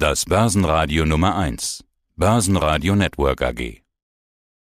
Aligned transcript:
Das 0.00 0.26
Börsenradio 0.26 1.04
Nummer 1.04 1.34
1. 1.34 1.82
Börsenradio 2.14 2.94
Network 2.94 3.42
AG. 3.42 3.82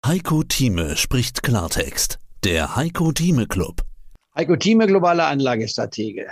Heiko 0.06 0.42
Thieme 0.42 0.96
spricht 0.96 1.42
Klartext. 1.42 2.18
Der 2.42 2.74
Heiko 2.74 3.12
Thieme 3.12 3.46
Club. 3.46 3.82
Heiko 4.34 4.56
Thieme, 4.56 4.86
globale 4.86 5.26
Anlagestratege. 5.26 6.28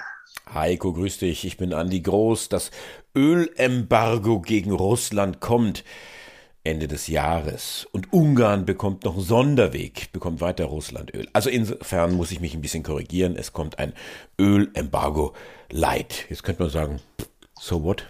Heiko, 0.55 0.95
grüß 0.95 1.19
dich. 1.19 1.45
Ich 1.45 1.59
bin 1.59 1.75
Andi 1.75 2.01
Groß. 2.01 2.49
Das 2.49 2.71
Ölembargo 3.15 4.41
gegen 4.41 4.73
Russland 4.73 5.39
kommt. 5.41 5.85
Ende 6.63 6.89
des 6.89 7.07
Jahres. 7.07 7.87
Und 7.93 8.11
Ungarn 8.11 8.65
bekommt 8.65 9.05
noch 9.05 9.17
einen 9.17 9.25
Sonderweg, 9.25 10.13
bekommt 10.13 10.41
weiter 10.41 10.65
Russlandöl. 10.65 11.29
Also 11.35 11.51
insofern 11.51 12.15
muss 12.15 12.31
ich 12.31 12.41
mich 12.41 12.55
ein 12.55 12.63
bisschen 12.63 12.83
korrigieren. 12.83 13.37
Es 13.37 13.53
kommt 13.53 13.79
ein 13.79 13.93
Ölembargo 14.41 15.35
light. 15.71 16.25
Jetzt 16.31 16.43
könnte 16.43 16.63
man 16.63 16.71
sagen, 16.71 17.01
so 17.61 17.83
what? 17.83 18.07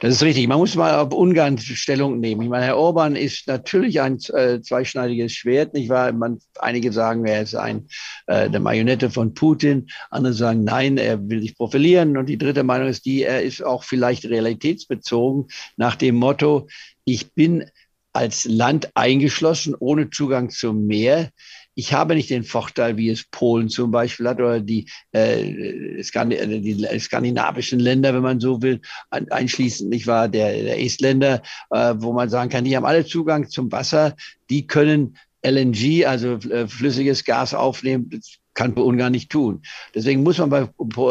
Das 0.00 0.14
ist 0.14 0.22
richtig. 0.22 0.48
Man 0.48 0.58
muss 0.58 0.74
mal 0.74 0.98
auf 0.98 1.12
Ungarn 1.12 1.58
Stellung 1.58 2.20
nehmen. 2.20 2.42
Ich 2.42 2.48
meine, 2.48 2.66
Herr 2.66 2.76
Orban 2.76 3.16
ist 3.16 3.46
natürlich 3.46 4.00
ein 4.00 4.18
äh, 4.32 4.60
zweischneidiges 4.60 5.32
Schwert, 5.32 5.74
nicht 5.74 5.88
wahr? 5.88 6.12
Man, 6.12 6.38
einige 6.58 6.92
sagen, 6.92 7.24
er 7.24 7.42
ist 7.42 7.54
ein, 7.54 7.86
äh, 8.26 8.50
der 8.50 8.60
Marionette 8.60 9.10
von 9.10 9.34
Putin. 9.34 9.88
Andere 10.10 10.34
sagen, 10.34 10.64
nein, 10.64 10.98
er 10.98 11.28
will 11.28 11.40
sich 11.40 11.56
profilieren. 11.56 12.16
Und 12.16 12.26
die 12.26 12.38
dritte 12.38 12.64
Meinung 12.64 12.88
ist 12.88 13.04
die, 13.06 13.22
er 13.22 13.42
ist 13.42 13.64
auch 13.64 13.84
vielleicht 13.84 14.24
realitätsbezogen 14.24 15.46
nach 15.76 15.96
dem 15.96 16.16
Motto, 16.16 16.66
ich 17.04 17.32
bin 17.34 17.64
als 18.14 18.44
Land 18.44 18.90
eingeschlossen, 18.94 19.74
ohne 19.78 20.08
Zugang 20.08 20.48
zum 20.48 20.86
Meer. 20.86 21.30
Ich 21.74 21.92
habe 21.92 22.14
nicht 22.14 22.30
den 22.30 22.44
Vorteil, 22.44 22.96
wie 22.96 23.10
es 23.10 23.24
Polen 23.24 23.68
zum 23.68 23.90
Beispiel 23.90 24.28
hat 24.28 24.38
oder 24.38 24.60
die, 24.60 24.88
äh, 25.10 25.42
die 25.42 26.86
skandinavischen 27.00 27.80
Länder, 27.80 28.14
wenn 28.14 28.22
man 28.22 28.38
so 28.38 28.62
will, 28.62 28.80
einschließend 29.10 29.90
nicht 29.90 30.06
wahr 30.06 30.28
der, 30.28 30.52
der 30.52 30.80
Estländer, 30.80 31.42
äh, 31.70 31.94
wo 31.98 32.12
man 32.12 32.30
sagen 32.30 32.50
kann, 32.50 32.64
die 32.64 32.76
haben 32.76 32.86
alle 32.86 33.04
Zugang 33.04 33.48
zum 33.48 33.72
Wasser, 33.72 34.14
die 34.48 34.68
können 34.68 35.16
LNG, 35.44 36.06
also 36.06 36.34
äh, 36.34 36.68
flüssiges 36.68 37.24
Gas 37.24 37.52
aufnehmen. 37.52 38.08
Das 38.10 38.38
kann 38.54 38.72
Ungarn 38.74 39.12
nicht 39.12 39.30
tun. 39.30 39.62
Deswegen 39.94 40.22
muss 40.22 40.38
man 40.38 40.48
bei, 40.48 40.68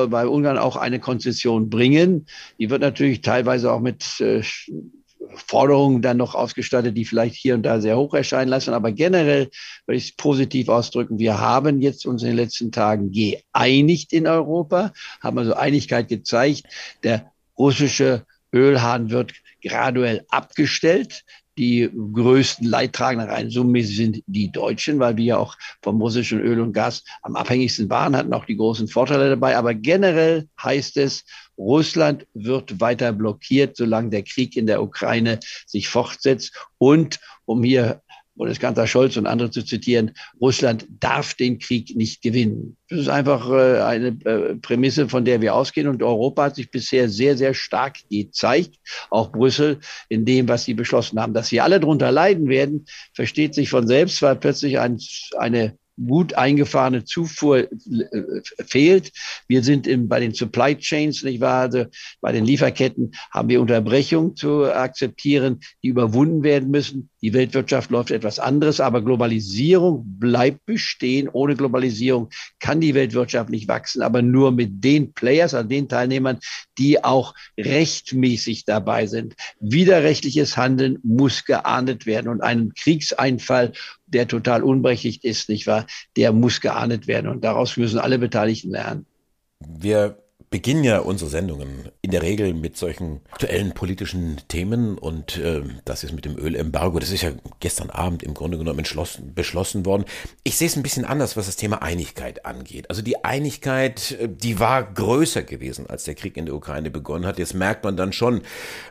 bei 0.08 0.26
Ungarn 0.26 0.58
auch 0.58 0.78
eine 0.78 1.00
Konzession 1.00 1.70
bringen. 1.70 2.26
Die 2.58 2.70
wird 2.70 2.82
natürlich 2.82 3.20
teilweise 3.20 3.72
auch 3.72 3.82
mit 3.82 4.22
äh, 4.22 4.42
Forderungen 5.36 6.02
dann 6.02 6.18
noch 6.18 6.36
ausgestattet, 6.36 6.98
die 6.98 7.06
vielleicht 7.06 7.36
hier 7.36 7.56
und 7.56 7.64
da 7.64 7.80
sehr 7.80 7.98
hoch 7.98 8.14
erscheinen 8.14 8.50
lassen. 8.50 8.74
Aber 8.74 8.92
generell 8.92 9.50
würde 9.86 9.98
ich 9.98 10.06
es 10.06 10.16
positiv 10.16 10.70
ausdrücken. 10.70 11.20
Wir 11.20 11.40
haben 11.40 11.82
jetzt 11.82 12.06
uns 12.06 12.24
in 12.24 12.30
den 12.30 12.38
letzten 12.38 12.72
Tagen 12.72 13.12
geeinigt 13.12 14.14
in 14.14 14.28
Europa, 14.28 14.94
haben 15.22 15.38
also 15.38 15.54
Einigkeit 15.54 16.08
gezeigt. 16.08 16.64
Der 17.04 17.32
russische 17.58 18.26
Ölhahn 18.54 19.10
wird 19.10 19.34
graduell 19.62 20.26
abgestellt. 20.30 21.24
Die 21.58 21.90
größten 22.14 22.68
Leidtragenden 22.68 23.30
rein 23.30 23.50
summenmäßig 23.50 23.96
sind 23.96 24.24
die 24.26 24.52
Deutschen, 24.52 25.00
weil 25.00 25.18
wir 25.18 25.26
ja 25.26 25.38
auch 25.38 25.56
vom 25.82 26.02
russischen 26.02 26.40
Öl 26.40 26.60
und 26.60 26.74
Gas 26.74 27.04
am 27.22 27.36
abhängigsten 27.36 27.90
waren, 27.90 28.16
hatten 28.16 28.34
auch 28.34 28.46
die 28.46 28.58
großen 28.58 28.88
Vorteile 28.88 29.30
dabei. 29.30 29.56
Aber 29.56 29.74
generell 29.76 30.48
heißt 30.62 30.98
es, 30.98 31.24
Russland 31.58 32.26
wird 32.34 32.80
weiter 32.82 33.14
blockiert, 33.14 33.78
solange 33.78 34.10
der 34.10 34.24
Krieg 34.24 34.58
in 34.58 34.66
der 34.66 34.82
Ukraine 34.82 35.40
sich 35.68 35.88
fortsetzt. 35.88 36.54
Und 36.80 37.20
um 37.46 37.64
hier 37.64 38.02
Bundeskanzler 38.36 38.88
Scholz 38.88 39.16
und 39.18 39.28
andere 39.28 39.52
zu 39.52 39.64
zitieren, 39.64 40.12
Russland 40.42 40.88
darf 41.00 41.36
den 41.36 41.60
Krieg 41.60 41.96
nicht 41.96 42.22
gewinnen. 42.22 42.78
Das 42.90 43.02
ist 43.02 43.10
einfach 43.10 43.50
äh, 43.52 43.82
eine 43.82 44.08
äh, 44.26 44.56
Prämisse, 44.56 45.08
von 45.08 45.24
der 45.24 45.42
wir 45.42 45.54
ausgehen. 45.54 45.88
Und 45.88 46.02
Europa 46.02 46.46
hat 46.46 46.56
sich 46.56 46.72
bisher 46.72 47.10
sehr, 47.10 47.38
sehr 47.38 47.54
stark 47.54 47.98
gezeigt, 48.10 48.76
auch 49.10 49.32
Brüssel, 49.32 49.80
in 50.10 50.26
dem, 50.26 50.48
was 50.48 50.66
sie 50.66 50.74
beschlossen 50.74 51.20
haben. 51.20 51.34
Dass 51.34 51.48
sie 51.48 51.62
alle 51.62 51.80
darunter 51.80 52.12
leiden 52.12 52.48
werden, 52.48 52.86
versteht 53.14 53.54
sich 53.54 53.70
von 53.70 53.88
selbst, 53.88 54.22
weil 54.22 54.36
plötzlich 54.36 54.80
ein, 54.80 55.00
eine 55.38 55.78
gut 56.04 56.34
eingefahrene 56.34 57.06
Zufuhr 57.06 57.60
äh, 57.60 57.68
fehlt. 58.66 59.12
Wir 59.48 59.64
sind 59.64 59.86
im, 59.86 60.08
bei 60.08 60.20
den 60.20 60.34
Supply 60.34 60.76
Chains, 60.78 61.24
nicht 61.24 61.42
wahr? 61.42 61.62
Also 61.62 61.86
bei 62.22 62.32
den 62.32 62.46
Lieferketten 62.46 63.12
haben 63.32 63.50
wir 63.50 63.62
Unterbrechungen 63.62 64.36
zu 64.36 64.66
akzeptieren, 64.66 65.60
die 65.84 65.90
überwunden 65.90 66.44
werden 66.44 66.72
müssen. 66.72 67.10
Die 67.24 67.34
Weltwirtschaft 67.34 67.90
läuft 67.90 68.12
etwas 68.12 68.38
anderes, 68.38 68.82
aber 68.82 69.02
Globalisierung 69.02 70.04
bleibt 70.20 70.66
bestehen. 70.66 71.30
Ohne 71.32 71.56
Globalisierung 71.56 72.30
kann 72.60 72.82
die 72.82 72.94
Weltwirtschaft 72.94 73.50
nicht 73.50 73.70
wachsen, 73.70 74.02
aber 74.02 74.22
nur 74.22 74.52
mit 74.52 74.84
den 74.84 75.14
Players, 75.14 75.54
also 75.54 75.70
den 75.70 75.88
Teilnehmern, 75.88 76.40
die 76.78 77.02
auch 77.02 77.34
rechtmäßig 77.58 78.66
dabei 78.66 79.08
sind. 79.08 79.36
Widerrechtliches 79.62 80.58
Handeln 80.58 81.00
muss 81.02 81.46
geahndet 81.46 82.06
werden 82.06 82.28
und 82.28 82.42
einen 82.42 82.74
Kriegseinfall 82.74 83.72
der 84.06 84.28
total 84.28 84.62
unberechtigt 84.62 85.24
ist, 85.24 85.48
nicht 85.48 85.66
wahr? 85.66 85.88
Der 86.18 86.34
muss 86.34 86.60
geahndet 86.60 87.08
werden 87.08 87.32
und 87.32 87.46
daraus 87.46 87.78
müssen 87.78 88.00
alle 88.00 88.20
Beteiligten 88.20 88.72
lernen. 88.72 89.06
Wir 89.60 90.23
beginnen 90.54 90.84
ja 90.84 91.00
unsere 91.00 91.32
Sendungen 91.32 91.90
in 92.04 92.12
der 92.12 92.22
Regel 92.22 92.54
mit 92.54 92.78
solchen 92.78 93.22
aktuellen 93.32 93.74
politischen 93.74 94.40
Themen 94.50 95.00
und 95.00 95.40
äh, 95.40 95.64
das 95.84 96.04
ist 96.04 96.14
mit 96.14 96.26
dem 96.26 96.38
Ölembargo, 96.38 97.00
das 97.00 97.10
ist 97.10 97.24
ja 97.24 97.32
gestern 97.60 97.90
Abend 97.90 98.22
im 98.22 98.36
Grunde 98.36 98.60
genommen 98.60 98.86
beschlossen 99.34 99.84
worden. 99.88 100.06
Ich 100.44 100.56
sehe 100.56 100.68
es 100.68 100.76
ein 100.76 100.84
bisschen 100.84 101.06
anders, 101.06 101.36
was 101.36 101.48
das 101.48 101.56
Thema 101.56 101.82
Einigkeit 101.82 102.46
angeht. 102.46 102.88
Also 102.92 103.02
die 103.02 103.26
Einigkeit, 103.26 104.12
äh, 104.12 104.30
die 104.30 104.60
war 104.60 104.84
größer 104.84 105.42
gewesen, 105.42 105.88
als 105.88 106.04
der 106.04 106.14
Krieg 106.14 106.38
in 106.38 106.46
der 106.46 106.54
Ukraine 106.54 106.92
begonnen 106.92 107.26
hat. 107.26 107.40
Jetzt 107.40 107.56
merkt 107.56 107.84
man 107.84 107.98
dann 107.98 108.14
schon, 108.14 108.44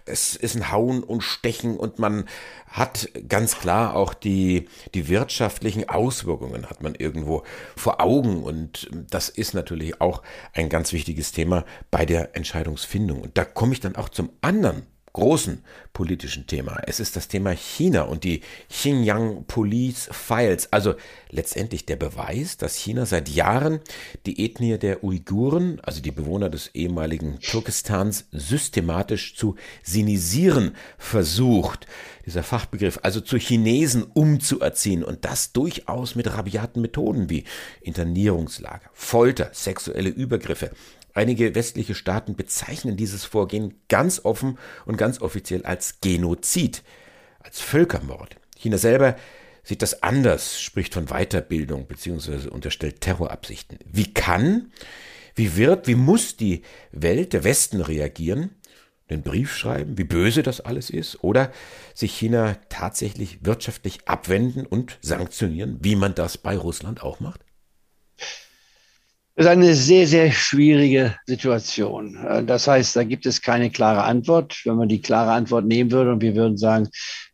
es 0.04 0.34
ist 0.34 0.56
ein 0.56 0.72
Hauen 0.72 1.04
und 1.04 1.20
Stechen 1.20 1.76
und 1.76 2.00
man 2.00 2.24
hat 2.66 3.08
ganz 3.28 3.58
klar 3.58 3.94
auch 3.94 4.14
die, 4.14 4.66
die 4.94 5.08
wirtschaftlichen 5.08 5.88
Auswirkungen 5.88 6.68
hat 6.68 6.82
man 6.82 6.94
irgendwo 6.94 7.44
vor 7.76 8.00
Augen 8.00 8.42
und 8.42 8.88
das 9.10 9.28
ist 9.28 9.52
natürlich 9.52 10.00
auch 10.00 10.22
ein 10.54 10.70
ganz 10.70 10.92
wichtiges 10.92 11.32
Thema 11.32 11.51
bei 11.90 12.06
der 12.06 12.36
Entscheidungsfindung. 12.36 13.20
Und 13.20 13.38
da 13.38 13.44
komme 13.44 13.72
ich 13.72 13.80
dann 13.80 13.96
auch 13.96 14.08
zum 14.08 14.30
anderen 14.40 14.86
großen 15.12 15.62
politischen 15.92 16.46
Thema. 16.46 16.80
Es 16.86 16.98
ist 16.98 17.16
das 17.16 17.28
Thema 17.28 17.50
China 17.50 18.02
und 18.02 18.24
die 18.24 18.40
Xinjiang 18.70 19.44
Police 19.44 20.08
Files. 20.10 20.72
Also 20.72 20.94
letztendlich 21.28 21.84
der 21.84 21.96
Beweis, 21.96 22.56
dass 22.56 22.76
China 22.76 23.04
seit 23.04 23.28
Jahren 23.28 23.80
die 24.24 24.44
Ethnie 24.44 24.78
der 24.78 25.04
Uiguren, 25.04 25.80
also 25.80 26.00
die 26.00 26.10
Bewohner 26.10 26.48
des 26.48 26.68
ehemaligen 26.74 27.38
Turkestans, 27.40 28.26
systematisch 28.32 29.36
zu 29.36 29.56
sinisieren 29.82 30.74
versucht. 30.96 31.86
Dieser 32.24 32.42
Fachbegriff, 32.42 33.00
also 33.02 33.20
zu 33.20 33.36
Chinesen 33.36 34.04
umzuerziehen 34.04 35.04
und 35.04 35.24
das 35.24 35.52
durchaus 35.52 36.14
mit 36.14 36.32
rabiaten 36.32 36.80
Methoden 36.80 37.28
wie 37.28 37.44
Internierungslager, 37.82 38.88
Folter, 38.94 39.50
sexuelle 39.52 40.08
Übergriffe, 40.08 40.70
Einige 41.14 41.54
westliche 41.54 41.94
Staaten 41.94 42.36
bezeichnen 42.36 42.96
dieses 42.96 43.24
Vorgehen 43.24 43.74
ganz 43.88 44.24
offen 44.24 44.58
und 44.86 44.96
ganz 44.96 45.20
offiziell 45.20 45.64
als 45.64 46.00
Genozid, 46.00 46.82
als 47.40 47.60
Völkermord. 47.60 48.36
China 48.56 48.78
selber 48.78 49.16
sieht 49.62 49.82
das 49.82 50.02
anders, 50.02 50.60
spricht 50.60 50.94
von 50.94 51.06
Weiterbildung 51.06 51.86
bzw. 51.86 52.48
unterstellt 52.48 53.00
Terrorabsichten. 53.00 53.78
Wie 53.84 54.12
kann, 54.12 54.72
wie 55.34 55.56
wird, 55.56 55.86
wie 55.86 55.94
muss 55.94 56.36
die 56.36 56.62
Welt, 56.90 57.32
der 57.32 57.44
Westen 57.44 57.80
reagieren? 57.80 58.50
Den 59.10 59.22
Brief 59.22 59.54
schreiben, 59.54 59.98
wie 59.98 60.04
böse 60.04 60.42
das 60.42 60.60
alles 60.60 60.88
ist? 60.88 61.22
Oder 61.22 61.52
sich 61.94 62.14
China 62.18 62.56
tatsächlich 62.70 63.44
wirtschaftlich 63.44 64.08
abwenden 64.08 64.64
und 64.64 64.98
sanktionieren, 65.02 65.78
wie 65.82 65.96
man 65.96 66.14
das 66.14 66.38
bei 66.38 66.56
Russland 66.56 67.02
auch 67.02 67.20
macht? 67.20 67.40
Ist 69.42 69.48
eine 69.48 69.74
sehr, 69.74 70.06
sehr 70.06 70.30
schwierige 70.30 71.16
Situation. 71.26 72.14
Äh, 72.14 72.44
das 72.44 72.68
heißt, 72.68 72.94
da 72.94 73.02
gibt 73.02 73.26
es 73.26 73.42
keine 73.42 73.70
klare 73.70 74.04
Antwort. 74.04 74.60
Wenn 74.64 74.76
man 74.76 74.88
die 74.88 75.02
klare 75.02 75.32
Antwort 75.32 75.64
nehmen 75.64 75.90
würde 75.90 76.12
und 76.12 76.22
wir 76.22 76.36
würden 76.36 76.56
sagen, 76.56 76.88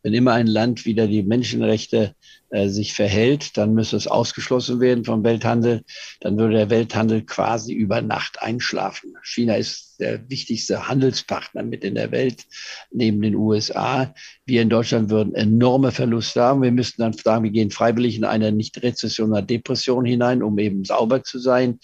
wenn 0.09 0.15
immer 0.15 0.33
ein 0.33 0.47
Land 0.47 0.87
wieder 0.87 1.07
die 1.07 1.23
Menschenrechte 1.23 2.15
äh, 2.49 2.69
sich 2.69 2.95
verhält, 2.95 3.59
dann 3.59 3.75
müsste 3.75 3.99
es 3.99 4.07
ausgeschlossen 4.07 4.81
werden 4.81 5.05
vom 5.05 5.23
Welthandel. 5.23 5.83
Dann 6.21 6.39
würde 6.39 6.55
der 6.55 6.71
Welthandel 6.71 7.21
quasi 7.27 7.75
über 7.75 8.01
Nacht 8.01 8.41
einschlafen. 8.41 9.13
China 9.23 9.57
ist 9.57 9.89
der 9.99 10.31
wichtigste 10.31 10.89
Handelspartner 10.89 11.63
mit 11.63 11.85
in 11.85 11.95
der 11.95 12.11
Welt 12.11 12.47
neben 12.91 13.21
den 13.21 13.35
USA. 13.35 14.15
Wir 14.47 14.63
in 14.63 14.71
Deutschland 14.71 15.11
würden 15.11 15.35
enorme 15.35 15.93
Verluste 15.93 16.41
haben. 16.41 16.63
Wir 16.63 16.73
müssten 16.73 17.03
dann 17.03 17.13
sagen, 17.13 17.45
wir 17.45 17.51
gehen 17.51 17.71
freiwillig 17.71 18.17
in 18.17 18.25
eine 18.25 18.51
Nicht-Rezession 18.53 19.33
oder 19.33 19.43
Depression 19.43 20.07
hinein, 20.07 20.43
um 20.43 20.59
eben 20.59 20.85
sauber 20.85 21.25
zu 21.25 21.39
sein. 21.39 21.81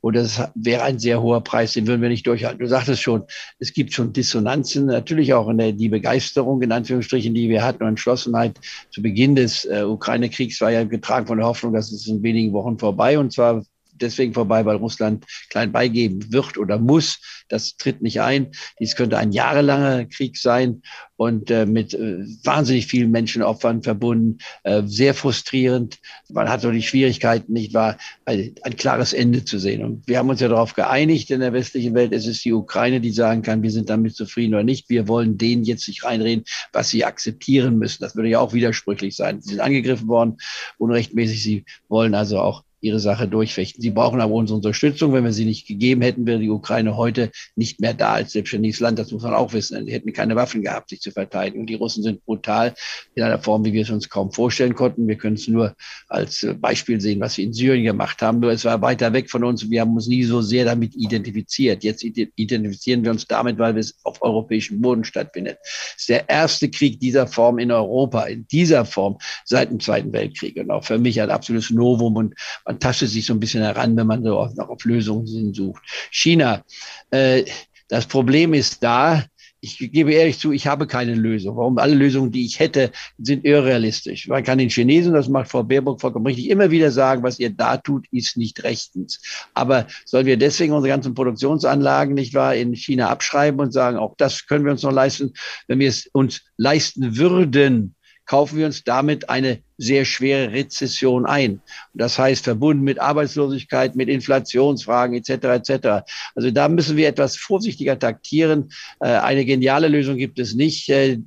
Und 0.00 0.16
das 0.16 0.40
wäre 0.54 0.84
ein 0.84 0.98
sehr 0.98 1.20
hoher 1.20 1.42
Preis, 1.42 1.74
den 1.74 1.86
würden 1.86 2.00
wir 2.00 2.08
nicht 2.08 2.26
durchhalten. 2.26 2.60
Du 2.60 2.68
sagtest 2.68 3.02
schon, 3.02 3.24
es 3.58 3.74
gibt 3.74 3.92
schon 3.92 4.14
Dissonanzen, 4.14 4.86
natürlich 4.86 5.34
auch 5.34 5.48
in 5.48 5.58
der, 5.58 5.72
die 5.72 5.88
Begeisterung, 5.90 6.62
in 6.62 6.72
Anführungsstrichen, 6.72 7.34
die 7.34 7.48
wir 7.50 7.64
hatten 7.66 7.82
und 7.82 7.90
Entschlossenheit 7.90 8.58
zu 8.90 9.02
Beginn 9.02 9.34
des 9.34 9.64
äh, 9.64 9.82
Ukraine-Kriegs 9.82 10.60
war 10.60 10.70
ja 10.70 10.84
getragen 10.84 11.26
von 11.26 11.38
der 11.38 11.46
Hoffnung, 11.46 11.72
dass 11.72 11.92
es 11.92 12.06
in 12.06 12.22
wenigen 12.22 12.52
Wochen 12.52 12.78
vorbei 12.78 13.18
und 13.18 13.32
zwar 13.32 13.62
deswegen 14.00 14.34
vorbei, 14.34 14.64
weil 14.64 14.76
Russland 14.76 15.24
klein 15.50 15.72
beigeben 15.72 16.32
wird 16.32 16.58
oder 16.58 16.78
muss. 16.78 17.20
Das 17.48 17.76
tritt 17.76 18.02
nicht 18.02 18.20
ein. 18.20 18.52
Dies 18.80 18.96
könnte 18.96 19.18
ein 19.18 19.32
jahrelanger 19.32 20.06
Krieg 20.06 20.36
sein 20.36 20.82
und 21.16 21.50
äh, 21.50 21.66
mit 21.66 21.94
äh, 21.94 22.18
wahnsinnig 22.44 22.86
vielen 22.86 23.10
Menschenopfern 23.10 23.82
verbunden, 23.82 24.38
äh, 24.64 24.82
sehr 24.84 25.14
frustrierend. 25.14 25.98
Man 26.30 26.48
hat 26.48 26.60
so 26.60 26.70
die 26.70 26.82
Schwierigkeiten, 26.82 27.52
nicht 27.52 27.72
wahr, 27.74 27.96
ein, 28.26 28.54
ein 28.62 28.76
klares 28.76 29.12
Ende 29.12 29.44
zu 29.44 29.58
sehen. 29.58 29.82
Und 29.82 30.06
wir 30.06 30.18
haben 30.18 30.28
uns 30.28 30.40
ja 30.40 30.48
darauf 30.48 30.74
geeinigt 30.74 31.30
in 31.30 31.40
der 31.40 31.52
westlichen 31.52 31.94
Welt, 31.94 32.12
es 32.12 32.26
ist 32.26 32.44
die 32.44 32.52
Ukraine, 32.52 33.00
die 33.00 33.12
sagen 33.12 33.42
kann, 33.42 33.62
wir 33.62 33.70
sind 33.70 33.88
damit 33.88 34.14
zufrieden 34.14 34.54
oder 34.54 34.64
nicht. 34.64 34.90
Wir 34.90 35.08
wollen 35.08 35.38
denen 35.38 35.64
jetzt 35.64 35.88
nicht 35.88 36.04
reinreden, 36.04 36.44
was 36.72 36.90
sie 36.90 37.04
akzeptieren 37.04 37.78
müssen. 37.78 38.02
Das 38.02 38.14
würde 38.14 38.28
ja 38.28 38.40
auch 38.40 38.52
widersprüchlich 38.52 39.16
sein. 39.16 39.40
Sie 39.40 39.50
sind 39.50 39.60
angegriffen 39.60 40.08
worden, 40.08 40.36
unrechtmäßig. 40.78 41.42
Sie 41.42 41.64
wollen 41.88 42.14
also 42.14 42.40
auch 42.40 42.65
ihre 42.80 43.00
Sache 43.00 43.26
durchfechten. 43.26 43.82
Sie 43.82 43.90
brauchen 43.90 44.20
aber 44.20 44.34
unsere 44.34 44.56
Unterstützung. 44.56 45.12
Wenn 45.12 45.24
wir 45.24 45.32
sie 45.32 45.44
nicht 45.44 45.66
gegeben 45.66 46.02
hätten, 46.02 46.26
wäre 46.26 46.38
die 46.38 46.50
Ukraine 46.50 46.96
heute 46.96 47.30
nicht 47.54 47.80
mehr 47.80 47.94
da 47.94 48.14
als 48.14 48.32
selbstständiges 48.32 48.80
Land. 48.80 48.98
Das 48.98 49.10
muss 49.10 49.22
man 49.22 49.34
auch 49.34 49.52
wissen. 49.52 49.86
Die 49.86 49.92
hätten 49.92 50.12
keine 50.12 50.36
Waffen 50.36 50.62
gehabt, 50.62 50.90
sich 50.90 51.00
zu 51.00 51.10
verteidigen. 51.10 51.60
Und 51.60 51.66
die 51.66 51.74
Russen 51.74 52.02
sind 52.02 52.24
brutal 52.24 52.74
in 53.14 53.22
einer 53.22 53.38
Form, 53.38 53.64
wie 53.64 53.72
wir 53.72 53.82
es 53.82 53.90
uns 53.90 54.08
kaum 54.08 54.30
vorstellen 54.30 54.74
konnten. 54.74 55.08
Wir 55.08 55.16
können 55.16 55.36
es 55.36 55.48
nur 55.48 55.74
als 56.08 56.46
Beispiel 56.60 57.00
sehen, 57.00 57.20
was 57.20 57.34
sie 57.34 57.44
in 57.44 57.52
Syrien 57.52 57.84
gemacht 57.84 58.20
haben. 58.22 58.40
Nur 58.40 58.52
es 58.52 58.64
war 58.64 58.80
weiter 58.82 59.12
weg 59.12 59.30
von 59.30 59.44
uns. 59.44 59.68
Wir 59.70 59.80
haben 59.80 59.94
uns 59.94 60.06
nie 60.06 60.24
so 60.24 60.42
sehr 60.42 60.64
damit 60.64 60.94
identifiziert. 60.94 61.82
Jetzt 61.82 62.04
identifizieren 62.04 63.04
wir 63.04 63.10
uns 63.10 63.26
damit, 63.26 63.58
weil 63.58 63.76
es 63.78 63.98
auf 64.04 64.22
europäischem 64.22 64.80
Boden 64.80 65.04
stattfindet. 65.04 65.58
Es 65.62 66.00
ist 66.00 66.08
der 66.08 66.28
erste 66.28 66.70
Krieg 66.70 67.00
dieser 67.00 67.26
Form 67.26 67.58
in 67.58 67.72
Europa, 67.72 68.24
in 68.24 68.46
dieser 68.48 68.84
Form 68.84 69.18
seit 69.44 69.70
dem 69.70 69.80
Zweiten 69.80 70.12
Weltkrieg. 70.12 70.56
Und 70.56 70.70
auch 70.70 70.84
für 70.84 70.98
mich 70.98 71.20
ein 71.20 71.30
absolutes 71.30 71.70
Novum. 71.70 72.16
Und 72.16 72.34
man 72.66 72.80
tastet 72.80 73.10
sich 73.10 73.24
so 73.24 73.32
ein 73.32 73.40
bisschen 73.40 73.62
heran, 73.62 73.96
wenn 73.96 74.06
man 74.06 74.22
so 74.22 74.38
auf, 74.38 74.54
noch 74.54 74.68
auf 74.68 74.84
Lösungen 74.84 75.54
sucht. 75.54 75.82
China, 76.10 76.64
äh, 77.10 77.44
das 77.88 78.06
Problem 78.06 78.52
ist 78.52 78.82
da, 78.82 79.24
ich 79.60 79.78
gebe 79.78 80.12
ehrlich 80.12 80.38
zu, 80.38 80.52
ich 80.52 80.66
habe 80.66 80.86
keine 80.86 81.14
Lösung. 81.14 81.56
Warum? 81.56 81.78
Alle 81.78 81.94
Lösungen, 81.94 82.30
die 82.30 82.44
ich 82.44 82.60
hätte, 82.60 82.92
sind 83.18 83.44
irrealistisch. 83.44 84.28
Man 84.28 84.44
kann 84.44 84.58
den 84.58 84.68
Chinesen, 84.68 85.12
das 85.12 85.28
macht 85.28 85.50
Frau 85.50 85.64
Baerbock 85.64 86.00
vollkommen 86.00 86.26
richtig, 86.26 86.50
immer 86.50 86.70
wieder 86.70 86.92
sagen, 86.92 87.22
was 87.22 87.40
ihr 87.40 87.50
da 87.50 87.76
tut, 87.76 88.06
ist 88.12 88.36
nicht 88.36 88.62
rechtens. 88.62 89.20
Aber 89.54 89.86
sollen 90.04 90.26
wir 90.26 90.36
deswegen 90.36 90.72
unsere 90.72 90.90
ganzen 90.90 91.14
Produktionsanlagen, 91.14 92.14
nicht 92.14 92.34
wahr, 92.34 92.54
in 92.54 92.74
China 92.74 93.08
abschreiben 93.08 93.60
und 93.60 93.72
sagen, 93.72 93.96
auch 93.96 94.14
das 94.18 94.46
können 94.46 94.64
wir 94.64 94.72
uns 94.72 94.82
noch 94.82 94.92
leisten, 94.92 95.32
wenn 95.66 95.80
wir 95.80 95.88
es 95.88 96.06
uns 96.12 96.42
leisten 96.56 97.16
würden, 97.16 97.95
kaufen 98.26 98.58
wir 98.58 98.66
uns 98.66 98.84
damit 98.84 99.30
eine 99.30 99.60
sehr 99.78 100.04
schwere 100.04 100.52
Rezession 100.52 101.26
ein. 101.26 101.60
Das 101.94 102.18
heißt, 102.18 102.44
verbunden 102.44 102.82
mit 102.82 103.00
Arbeitslosigkeit, 103.00 103.94
mit 103.94 104.08
Inflationsfragen 104.08 105.16
etc. 105.16 105.30
etc. 105.30 105.88
Also 106.34 106.50
da 106.50 106.68
müssen 106.68 106.96
wir 106.96 107.08
etwas 107.08 107.36
vorsichtiger 107.36 107.98
taktieren. 107.98 108.72
Äh, 109.00 109.08
eine 109.08 109.44
geniale 109.44 109.88
Lösung 109.88 110.16
gibt 110.16 110.38
es 110.38 110.54
nicht. 110.54 110.88
Äh, 110.88 111.18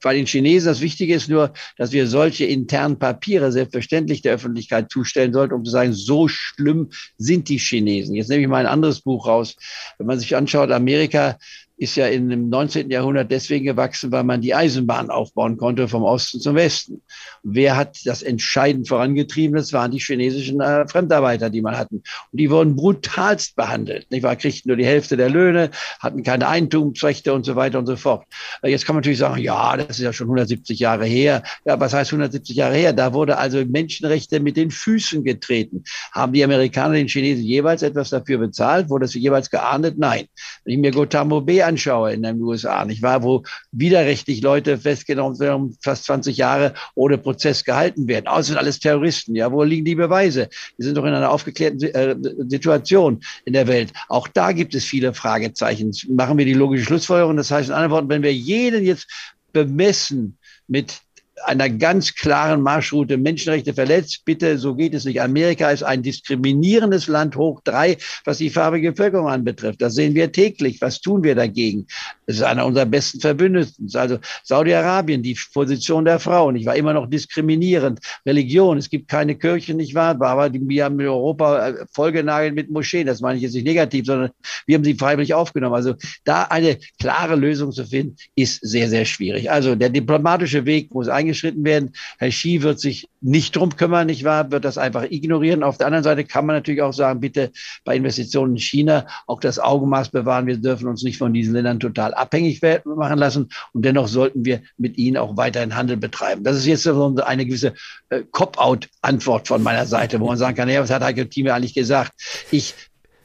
bei 0.00 0.14
den 0.14 0.26
Chinesen 0.26 0.68
das 0.68 0.80
Wichtige 0.80 1.14
ist 1.14 1.28
nur, 1.28 1.52
dass 1.76 1.92
wir 1.92 2.06
solche 2.06 2.44
internen 2.44 2.98
Papiere 2.98 3.50
selbstverständlich 3.50 4.22
der 4.22 4.34
Öffentlichkeit 4.34 4.90
zustellen 4.90 5.32
sollten, 5.32 5.54
um 5.54 5.64
zu 5.64 5.72
sagen, 5.72 5.92
so 5.92 6.28
schlimm 6.28 6.90
sind 7.16 7.48
die 7.48 7.58
Chinesen. 7.58 8.14
Jetzt 8.14 8.28
nehme 8.28 8.42
ich 8.42 8.48
mal 8.48 8.64
ein 8.64 8.72
anderes 8.72 9.00
Buch 9.00 9.26
raus. 9.26 9.56
Wenn 9.98 10.06
man 10.06 10.20
sich 10.20 10.36
anschaut, 10.36 10.70
Amerika 10.70 11.36
ist 11.78 11.94
ja 11.94 12.08
in 12.08 12.28
dem 12.28 12.48
19. 12.48 12.90
Jahrhundert 12.90 13.30
deswegen 13.30 13.64
gewachsen, 13.64 14.10
weil 14.10 14.24
man 14.24 14.40
die 14.40 14.54
Eisenbahn 14.54 15.10
aufbauen 15.10 15.56
konnte 15.56 15.86
vom 15.86 16.02
Osten 16.02 16.40
zum 16.40 16.56
Westen. 16.56 17.02
wer 17.44 17.76
hat 17.76 18.00
das 18.04 18.22
entscheidend 18.22 18.88
vorangetrieben? 18.88 19.56
Das 19.56 19.72
waren 19.72 19.92
die 19.92 20.00
chinesischen 20.00 20.60
äh, 20.60 20.86
Fremdarbeiter, 20.88 21.50
die 21.50 21.62
man 21.62 21.78
hatten. 21.78 22.02
Und 22.32 22.40
die 22.40 22.50
wurden 22.50 22.74
brutalst 22.74 23.54
behandelt. 23.54 24.10
Nicht 24.10 24.24
wahr? 24.24 24.34
Kriegten 24.34 24.68
nur 24.68 24.76
die 24.76 24.84
Hälfte 24.84 25.16
der 25.16 25.30
Löhne, 25.30 25.70
hatten 26.00 26.24
keine 26.24 26.48
Eigentumsrechte 26.48 27.32
und 27.32 27.44
so 27.44 27.54
weiter 27.54 27.78
und 27.78 27.86
so 27.86 27.96
fort. 27.96 28.24
Äh, 28.62 28.70
jetzt 28.70 28.84
kann 28.84 28.96
man 28.96 29.02
natürlich 29.02 29.18
sagen, 29.18 29.40
ja, 29.40 29.76
das 29.76 29.98
ist 29.98 30.00
ja 30.00 30.12
schon 30.12 30.26
170 30.26 30.80
Jahre 30.80 31.06
her. 31.06 31.44
Ja, 31.64 31.78
was 31.78 31.94
heißt 31.94 32.10
170 32.10 32.56
Jahre 32.56 32.74
her? 32.74 32.92
Da 32.92 33.12
wurde 33.12 33.38
also 33.38 33.64
Menschenrechte 33.64 34.40
mit 34.40 34.56
den 34.56 34.72
Füßen 34.72 35.22
getreten. 35.22 35.84
Haben 36.10 36.32
die 36.32 36.42
Amerikaner 36.42 36.94
den 36.94 37.06
Chinesen 37.06 37.44
jeweils 37.44 37.82
etwas 37.82 38.10
dafür 38.10 38.38
bezahlt? 38.38 38.90
Wurde 38.90 39.04
es 39.04 39.14
jeweils 39.14 39.48
geahndet? 39.48 39.96
Nein. 39.96 40.26
Wenn 40.64 40.74
ich 40.74 40.80
mir 40.80 40.90
Guantanamo 40.90 41.40
Bay 41.40 41.67
anschaue 41.68 42.12
in 42.12 42.22
den 42.22 42.40
USA, 42.42 42.84
nicht 42.84 43.02
wahr, 43.02 43.22
wo 43.22 43.42
widerrechtlich 43.72 44.42
Leute 44.42 44.78
festgenommen 44.78 45.38
werden, 45.38 45.76
fast 45.82 46.04
20 46.04 46.36
Jahre 46.36 46.74
ohne 46.94 47.18
Prozess 47.18 47.64
gehalten 47.64 48.08
werden. 48.08 48.26
Außer 48.26 48.44
sind 48.44 48.56
alles 48.56 48.80
Terroristen. 48.80 49.34
Ja, 49.34 49.52
wo 49.52 49.62
liegen 49.62 49.84
die 49.84 49.94
Beweise? 49.94 50.48
Wir 50.76 50.86
sind 50.86 50.96
doch 50.96 51.04
in 51.04 51.14
einer 51.14 51.30
aufgeklärten 51.30 51.82
äh, 51.82 52.16
Situation 52.48 53.20
in 53.44 53.52
der 53.52 53.66
Welt. 53.66 53.92
Auch 54.08 54.28
da 54.28 54.52
gibt 54.52 54.74
es 54.74 54.84
viele 54.84 55.14
Fragezeichen. 55.14 55.94
Machen 56.08 56.38
wir 56.38 56.44
die 56.44 56.54
logische 56.54 56.84
Schlussfolgerung. 56.84 57.36
Das 57.36 57.50
heißt 57.50 57.68
in 57.68 57.74
anderen 57.74 57.92
Worten, 57.92 58.08
wenn 58.08 58.22
wir 58.22 58.34
jeden 58.34 58.84
jetzt 58.84 59.06
bemessen 59.52 60.38
mit 60.66 61.00
einer 61.44 61.68
ganz 61.68 62.14
klaren 62.14 62.62
Marschroute 62.62 63.16
Menschenrechte 63.16 63.74
verletzt. 63.74 64.24
Bitte, 64.24 64.58
so 64.58 64.74
geht 64.74 64.94
es 64.94 65.04
nicht. 65.04 65.20
Amerika 65.20 65.70
ist 65.70 65.82
ein 65.82 66.02
diskriminierendes 66.02 67.06
Land 67.06 67.36
hoch 67.36 67.60
drei, 67.64 67.96
was 68.24 68.38
die 68.38 68.50
farbige 68.50 68.92
Bevölkerung 68.92 69.28
anbetrifft. 69.28 69.80
Das 69.82 69.94
sehen 69.94 70.14
wir 70.14 70.32
täglich. 70.32 70.80
Was 70.80 71.00
tun 71.00 71.22
wir 71.22 71.34
dagegen? 71.34 71.86
Es 72.26 72.36
ist 72.36 72.42
einer 72.42 72.66
unserer 72.66 72.86
besten 72.86 73.20
Verbündeten. 73.20 73.88
Also 73.94 74.18
Saudi-Arabien, 74.44 75.22
die 75.22 75.38
Position 75.52 76.04
der 76.04 76.18
Frauen. 76.18 76.56
Ich 76.56 76.66
war 76.66 76.76
immer 76.76 76.92
noch 76.92 77.08
diskriminierend. 77.08 78.00
Religion. 78.26 78.78
Es 78.78 78.90
gibt 78.90 79.08
keine 79.08 79.34
Kirchen, 79.34 79.76
nicht 79.76 79.94
wahr? 79.94 80.20
Aber 80.20 80.52
wir 80.52 80.84
haben 80.84 80.98
in 81.00 81.06
Europa 81.06 81.68
äh, 81.68 81.74
vollgenagelt 81.92 82.54
mit 82.54 82.70
Moscheen. 82.70 83.06
Das 83.06 83.20
meine 83.20 83.36
ich 83.36 83.42
jetzt 83.42 83.54
nicht 83.54 83.66
negativ, 83.66 84.06
sondern 84.06 84.30
wir 84.66 84.76
haben 84.76 84.84
sie 84.84 84.94
freiwillig 84.94 85.34
aufgenommen. 85.34 85.74
Also 85.74 85.94
da 86.24 86.44
eine 86.44 86.78
klare 86.98 87.36
Lösung 87.36 87.72
zu 87.72 87.84
finden, 87.84 88.16
ist 88.34 88.60
sehr, 88.62 88.88
sehr 88.88 89.04
schwierig. 89.04 89.50
Also 89.50 89.74
der 89.74 89.90
diplomatische 89.90 90.64
Weg 90.64 90.92
muss 90.92 91.08
eigentlich 91.08 91.27
eingeschritten 91.28 91.64
werden. 91.64 91.92
Herr 92.18 92.30
Xi 92.30 92.62
wird 92.62 92.80
sich 92.80 93.08
nicht 93.20 93.56
drum 93.56 93.76
kümmern, 93.76 94.06
nicht 94.06 94.24
wahr? 94.24 94.50
Wird 94.50 94.64
das 94.64 94.78
einfach 94.78 95.04
ignorieren. 95.04 95.62
Auf 95.62 95.76
der 95.76 95.86
anderen 95.86 96.04
Seite 96.04 96.24
kann 96.24 96.46
man 96.46 96.56
natürlich 96.56 96.82
auch 96.82 96.92
sagen, 96.92 97.20
bitte 97.20 97.50
bei 97.84 97.96
Investitionen 97.96 98.54
in 98.54 98.60
China 98.60 99.06
auch 99.26 99.40
das 99.40 99.58
Augenmaß 99.58 100.10
bewahren. 100.10 100.46
Wir 100.46 100.56
dürfen 100.56 100.88
uns 100.88 101.02
nicht 101.02 101.18
von 101.18 101.32
diesen 101.32 101.54
Ländern 101.54 101.80
total 101.80 102.14
abhängig 102.14 102.60
machen 102.84 103.18
lassen. 103.18 103.48
Und 103.72 103.84
dennoch 103.84 104.08
sollten 104.08 104.44
wir 104.44 104.62
mit 104.76 104.96
ihnen 104.98 105.16
auch 105.16 105.36
weiterhin 105.36 105.74
Handel 105.74 105.96
betreiben. 105.96 106.44
Das 106.44 106.56
ist 106.56 106.66
jetzt 106.66 106.84
so 106.84 107.16
eine 107.16 107.46
gewisse 107.46 107.74
äh, 108.08 108.22
Cop-out-Antwort 108.30 109.48
von 109.48 109.62
meiner 109.62 109.86
Seite, 109.86 110.20
wo 110.20 110.26
man 110.26 110.38
sagen 110.38 110.56
kann, 110.56 110.68
ja, 110.68 110.80
was 110.80 110.90
hat 110.90 111.02
Heike 111.02 111.28
Thieme 111.28 111.54
eigentlich 111.54 111.74
gesagt? 111.74 112.12
Ich 112.50 112.74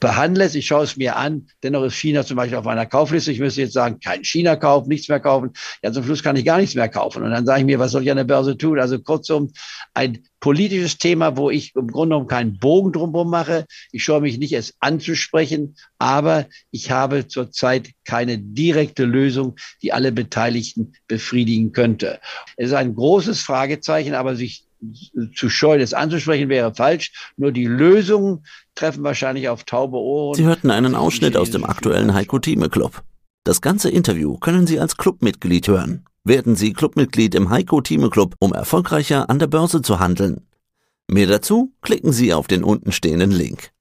behandle 0.04 0.44
es, 0.44 0.54
ich 0.54 0.68
schaue 0.68 0.84
es 0.84 0.98
mir 0.98 1.16
an. 1.16 1.48
Dennoch 1.64 1.84
ist 1.84 1.96
China 1.96 2.26
zum 2.26 2.36
Beispiel 2.36 2.58
auf 2.58 2.66
meiner 2.66 2.86
Kaufliste. 2.86 3.32
Ich 3.32 3.40
müsste 3.40 3.62
jetzt 3.62 3.72
sagen, 3.72 4.02
kein 4.02 4.26
China 4.26 4.58
kaufen, 4.58 4.90
nichts 4.90 5.08
mehr 5.08 5.22
kaufen. 5.22 5.52
Ja, 5.82 5.94
zum 5.94 6.04
Schluss 6.04 6.22
kann 6.22 6.36
ich 6.36 6.44
gar 6.44 6.58
nichts 6.58 6.76
mehr 6.76 6.90
kaufen. 6.90 7.24
Und 7.24 7.32
dann 7.32 7.46
sage 7.46 7.62
ich 7.62 7.66
mir, 7.66 7.80
was 7.80 7.92
soll 7.92 8.04
ich 8.04 8.12
an 8.12 8.18
der 8.18 8.26
Börse 8.26 8.58
tun? 8.58 8.80
Also 8.80 9.00
kurzum, 9.00 9.54
ein 9.94 10.20
politisches 10.42 10.98
Thema, 10.98 11.38
wo 11.38 11.50
ich 11.50 11.74
im 11.74 11.88
Grunde 11.88 12.16
genommen 12.16 12.28
keinen 12.28 12.60
Bogen 12.60 12.92
drumherum 12.92 13.30
mache. 13.30 13.66
Ich 13.94 14.04
schaue 14.04 14.20
mich 14.20 14.38
nicht, 14.38 14.52
es 14.52 14.76
anzusprechen, 14.82 15.78
aber 16.00 16.48
ich 16.70 16.92
habe 16.92 17.30
zurzeit 17.30 17.92
keine 18.04 18.38
direkte 18.38 19.06
Lösung, 19.06 19.56
die 19.82 19.94
alle 19.94 20.12
Beteiligten 20.12 20.96
befriedigen 21.08 21.72
könnte. 21.72 22.20
Es 22.58 22.68
ist 22.68 22.74
ein 22.74 22.94
großes 22.94 23.40
Fragezeichen, 23.40 24.16
aber 24.16 24.36
sich 24.36 24.66
zu 25.36 25.50
scheuen, 25.50 25.82
es 25.82 25.94
anzusprechen, 25.94 26.50
wäre 26.50 26.74
falsch. 26.74 27.12
Nur 27.38 27.52
die 27.52 27.66
Lösungen 27.66 28.46
treffen 28.76 29.04
wahrscheinlich 29.04 29.50
auf 29.50 29.64
taube 29.64 29.98
Ohren. 29.98 30.36
Sie 30.36 30.46
hörten 30.46 30.72
einen 30.72 30.96
Ausschnitt 30.96 31.38
aus 31.38 31.52
dem 31.52 31.64
aktuellen 31.64 32.14
Heiko 32.14 32.40
Thieme 32.40 32.70
Club. 32.70 33.04
Das 33.44 33.62
ganze 33.62 33.90
Interview 33.90 34.38
können 34.38 34.68
Sie 34.68 34.80
als 34.80 34.96
Clubmitglied 34.98 35.68
hören. 35.68 36.06
Werden 36.24 36.56
Sie 36.56 36.72
Clubmitglied 36.72 37.36
im 37.36 37.50
Heiko 37.50 37.82
Thieme 37.82 38.10
Club, 38.10 38.36
um 38.40 38.54
erfolgreicher 38.54 39.30
an 39.30 39.40
der 39.40 39.48
Börse 39.48 39.82
zu 39.82 40.00
handeln. 40.00 40.48
Mehr 41.10 41.28
dazu 41.28 41.74
klicken 41.82 42.14
Sie 42.14 42.34
auf 42.34 42.48
den 42.48 42.64
untenstehenden 42.64 43.32
Link. 43.32 43.73